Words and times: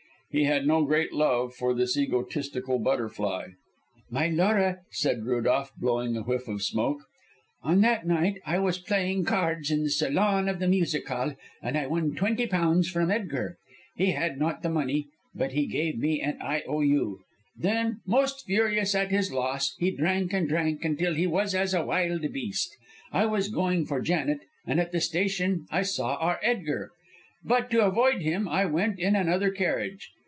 He 0.33 0.45
had 0.45 0.65
no 0.65 0.85
great 0.85 1.11
love 1.11 1.53
for 1.55 1.73
this 1.73 1.97
egotistical 1.97 2.79
butterfly. 2.79 3.49
"My 4.09 4.29
Laura," 4.29 4.77
said 4.89 5.25
Rudolph, 5.25 5.75
blowing 5.75 6.15
a 6.15 6.21
whiff 6.21 6.47
of 6.47 6.61
smoke, 6.63 6.99
"on 7.63 7.81
that 7.81 8.07
night 8.07 8.35
I 8.45 8.57
was 8.59 8.77
playing 8.77 9.25
cards 9.25 9.69
in 9.69 9.83
the 9.83 9.89
salon 9.89 10.47
of 10.47 10.59
the 10.59 10.69
music 10.69 11.05
hall, 11.09 11.33
and 11.61 11.77
I 11.77 11.85
won 11.87 12.15
twenty 12.15 12.47
pounds 12.47 12.87
from 12.89 13.11
Edgar. 13.11 13.57
He 13.97 14.11
had 14.11 14.39
not 14.39 14.63
the 14.63 14.69
money, 14.69 15.07
but 15.35 15.51
he 15.51 15.65
gave 15.65 15.97
me 15.97 16.21
an 16.21 16.37
'I 16.41 16.61
O 16.65 16.79
U.' 16.79 17.19
Then, 17.57 17.99
most 18.07 18.45
furious 18.45 18.95
at 18.95 19.11
his 19.11 19.33
loss, 19.33 19.75
he 19.79 19.91
drank 19.91 20.31
and 20.31 20.47
drank 20.47 20.81
till 20.97 21.13
he 21.13 21.27
was 21.27 21.53
as 21.53 21.73
a 21.73 21.85
wild 21.85 22.31
beast. 22.31 22.73
I 23.11 23.25
was 23.25 23.49
going 23.49 23.85
for 23.85 23.99
Janet, 23.99 24.39
and 24.65 24.79
at 24.79 24.93
the 24.93 25.01
station 25.01 25.67
I 25.69 25.81
saw 25.81 26.15
our 26.21 26.39
Edgar; 26.41 26.91
but 27.43 27.69
to 27.71 27.83
avoid 27.83 28.21
him 28.21 28.47
I 28.47 28.63
went 28.65 28.97
in 28.97 29.17
another 29.17 29.49
carriage. 29.51 30.09